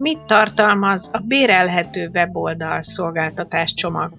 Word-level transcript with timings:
Mit 0.00 0.26
tartalmaz 0.26 1.10
a 1.12 1.18
bérelhető 1.18 2.08
weboldal 2.08 2.82
szolgáltatás 2.82 3.74
csomag? 3.74 4.12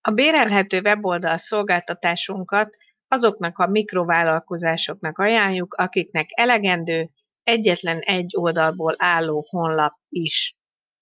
A 0.00 0.10
bérelhető 0.10 0.80
weboldal 0.80 1.36
szolgáltatásunkat 1.36 2.76
azoknak 3.08 3.58
a 3.58 3.66
mikrovállalkozásoknak 3.66 5.18
ajánljuk, 5.18 5.74
akiknek 5.74 6.28
elegendő 6.34 7.10
egyetlen 7.42 7.98
egy 7.98 8.34
oldalból 8.36 8.94
álló 8.98 9.46
honlap 9.48 9.92
is. 10.08 10.56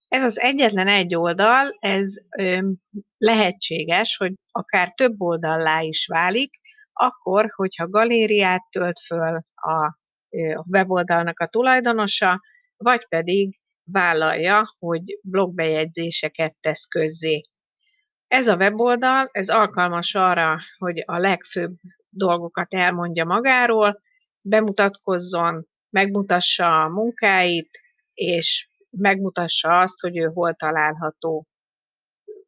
Ez 0.09 0.23
az 0.23 0.41
egyetlen 0.41 0.89
egy 0.89 1.15
oldal, 1.15 1.77
ez 1.79 2.15
ö, 2.39 2.59
lehetséges, 3.19 4.17
hogy 4.17 4.33
akár 4.51 4.93
több 4.93 5.21
oldallá 5.21 5.81
is 5.81 6.07
válik, 6.07 6.59
akkor, 6.99 7.47
hogyha 7.55 7.89
galériát 7.89 8.63
tölt 8.71 8.99
föl 9.07 9.41
a 9.55 9.99
weboldalnak 10.71 11.41
a 11.41 11.47
tulajdonosa, 11.47 12.41
vagy 12.77 13.09
pedig 13.09 13.59
vállalja, 13.85 14.75
hogy 14.79 15.19
blogbejegyzéseket 15.23 16.57
tesz 16.61 16.85
közzé. 16.85 17.41
Ez 18.27 18.47
a 18.47 18.57
weboldal, 18.57 19.29
ez 19.33 19.49
alkalmas 19.49 20.15
arra, 20.15 20.59
hogy 20.79 21.03
a 21.07 21.19
legfőbb 21.19 21.73
dolgokat 22.09 22.75
elmondja 22.75 23.25
magáról, 23.25 24.01
bemutatkozzon, 24.41 25.67
megmutassa 25.91 26.83
a 26.83 26.89
munkáit, 26.89 27.71
és 28.15 28.69
megmutassa 28.91 29.81
azt, 29.81 30.01
hogy 30.01 30.17
ő 30.17 30.25
hol 30.25 30.55
található 30.55 31.47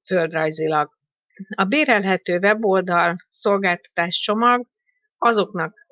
földrajzilag. 0.06 0.98
A 1.48 1.64
bérelhető 1.64 2.38
weboldal 2.38 3.16
szolgáltatás 3.28 4.18
csomag 4.18 4.66
azoknak 5.18 5.86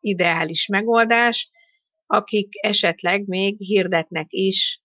ideális 0.00 0.66
megoldás, 0.66 1.50
akik 2.06 2.48
esetleg 2.64 3.26
még 3.26 3.56
hirdetnek 3.58 4.26
is 4.28 4.80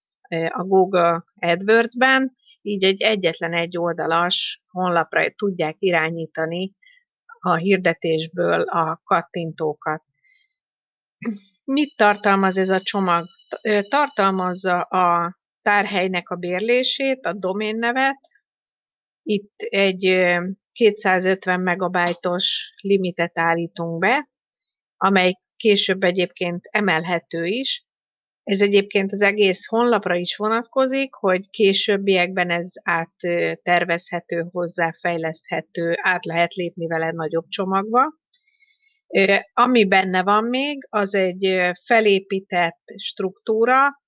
a 0.49 0.63
Google 0.63 1.23
AdWords-ben, 1.35 2.35
így 2.61 2.83
egy 2.83 3.01
egyetlen 3.01 3.53
egy 3.53 3.77
oldalas 3.77 4.63
honlapra 4.67 5.31
tudják 5.35 5.75
irányítani 5.79 6.73
a 7.39 7.55
hirdetésből 7.55 8.61
a 8.61 9.01
kattintókat. 9.03 10.03
Mit 11.63 11.95
tartalmaz 11.95 12.57
ez 12.57 12.69
a 12.69 12.81
csomag? 12.81 13.25
Tartalmazza 13.87 14.81
a 14.81 15.37
tárhelynek 15.61 16.29
a 16.29 16.35
bérlését, 16.35 17.25
a 17.25 17.33
doménnevet, 17.33 18.17
itt 19.27 19.53
egy 19.57 20.01
250 20.71 21.59
megabajtos 21.59 22.73
limitet 22.81 23.37
állítunk 23.37 23.99
be, 23.99 24.29
amely 24.97 25.33
később 25.57 26.03
egyébként 26.03 26.65
emelhető 26.71 27.45
is. 27.45 27.85
Ez 28.43 28.61
egyébként 28.61 29.11
az 29.11 29.21
egész 29.21 29.67
honlapra 29.67 30.15
is 30.15 30.35
vonatkozik, 30.35 31.13
hogy 31.13 31.49
későbbiekben 31.49 32.49
ez 32.49 32.71
áttervezhető, 32.83 34.47
hozzáfejleszthető, 34.51 35.93
át 36.01 36.25
lehet 36.25 36.53
lépni 36.53 36.87
vele 36.87 37.11
nagyobb 37.11 37.47
csomagba. 37.47 38.13
Ami 39.53 39.87
benne 39.87 40.23
van 40.23 40.43
még, 40.43 40.87
az 40.89 41.15
egy 41.15 41.59
felépített 41.85 42.83
struktúra, 42.97 44.03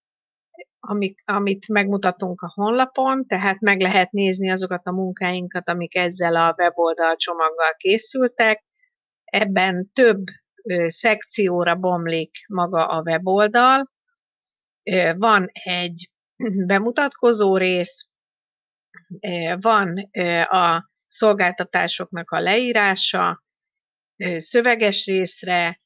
amik, 0.89 1.21
amit 1.25 1.67
megmutatunk 1.67 2.41
a 2.41 2.51
honlapon, 2.53 3.25
tehát 3.25 3.59
meg 3.59 3.79
lehet 3.81 4.11
nézni 4.11 4.51
azokat 4.51 4.85
a 4.85 4.91
munkáinkat, 4.91 5.69
amik 5.69 5.95
ezzel 5.95 6.35
a 6.35 6.55
weboldal 6.57 7.15
csomaggal 7.15 7.73
készültek. 7.77 8.63
Ebben 9.23 9.91
több 9.93 10.23
szekcióra 10.87 11.75
bomlik 11.75 12.31
maga 12.47 12.87
a 12.87 13.01
weboldal. 13.01 13.91
Van 15.15 15.49
egy 15.51 16.09
bemutatkozó 16.71 17.57
rész, 17.57 18.07
van 19.59 20.09
a 20.43 20.89
szolgáltatásoknak 21.07 22.31
a 22.31 22.39
leírása, 22.39 23.43
szöveges 24.37 25.05
részre, 25.05 25.81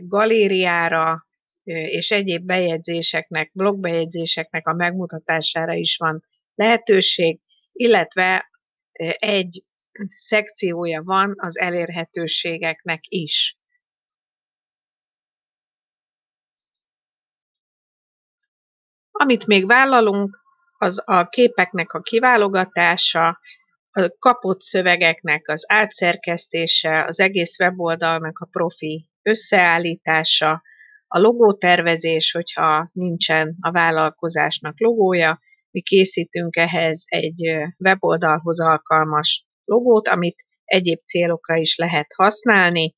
galériára 0.00 1.26
és 1.64 2.10
egyéb 2.10 2.46
bejegyzéseknek, 2.46 3.50
blogbejegyzéseknek 3.52 4.66
a 4.66 4.74
megmutatására 4.74 5.72
is 5.72 5.96
van 5.96 6.24
lehetőség, 6.54 7.40
illetve 7.72 8.50
egy 9.18 9.64
szekciója 10.08 11.02
van 11.02 11.34
az 11.36 11.58
elérhetőségeknek 11.58 13.00
is. 13.08 13.58
Amit 19.10 19.46
még 19.46 19.66
vállalunk, 19.66 20.42
az 20.78 21.02
a 21.04 21.28
képeknek 21.28 21.92
a 21.92 22.00
kiválogatása, 22.00 23.40
a 23.90 24.16
kapott 24.18 24.62
szövegeknek 24.62 25.48
az 25.48 25.64
átszerkesztése, 25.68 27.04
az 27.04 27.20
egész 27.20 27.58
weboldalnak 27.58 28.38
a 28.38 28.46
profi 28.46 29.08
összeállítása, 29.22 30.62
a 31.14 31.18
logótervezés, 31.18 32.30
hogyha 32.30 32.90
nincsen 32.92 33.56
a 33.60 33.70
vállalkozásnak 33.70 34.80
logója, 34.80 35.40
mi 35.70 35.80
készítünk 35.80 36.56
ehhez 36.56 37.02
egy 37.06 37.56
weboldalhoz 37.78 38.60
alkalmas 38.60 39.46
logót, 39.64 40.08
amit 40.08 40.44
egyéb 40.64 40.98
célokra 41.06 41.56
is 41.56 41.76
lehet 41.76 42.06
használni, 42.16 42.94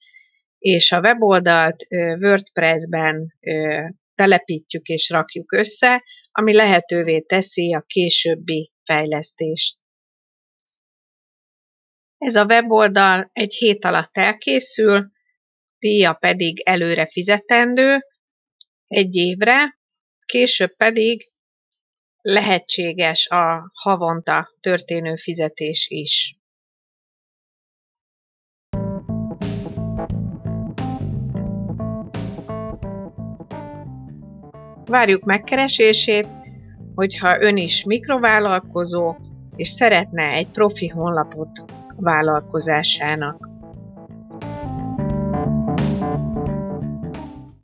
és 0.58 0.92
a 0.92 1.00
weboldalt 1.00 1.86
WordPress-ben 2.20 3.34
telepítjük 4.14 4.86
és 4.86 5.10
rakjuk 5.10 5.52
össze, 5.52 6.04
ami 6.30 6.54
lehetővé 6.54 7.20
teszi 7.20 7.74
a 7.74 7.84
későbbi 7.86 8.72
fejlesztést. 8.84 9.76
Ez 12.18 12.36
a 12.36 12.44
weboldal 12.44 13.30
egy 13.32 13.54
hét 13.54 13.84
alatt 13.84 14.16
elkészül, 14.16 15.14
díja 15.78 16.12
pedig 16.12 16.60
előre 16.64 17.06
fizetendő 17.06 17.98
egy 18.86 19.14
évre, 19.14 19.78
később 20.26 20.76
pedig 20.76 21.30
lehetséges 22.20 23.28
a 23.28 23.70
havonta 23.72 24.48
történő 24.60 25.16
fizetés 25.16 25.86
is. 25.90 26.36
Várjuk 34.84 35.24
megkeresését, 35.24 36.26
hogyha 36.94 37.40
ön 37.40 37.56
is 37.56 37.84
mikrovállalkozó, 37.84 39.14
és 39.56 39.68
szeretne 39.68 40.28
egy 40.28 40.48
profi 40.48 40.88
honlapot 40.88 41.64
vállalkozásának. 41.96 43.55